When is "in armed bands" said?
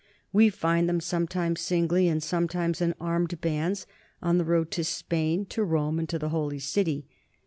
2.81-3.85